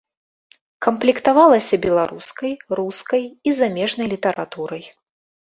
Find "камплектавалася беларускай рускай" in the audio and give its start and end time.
0.85-3.23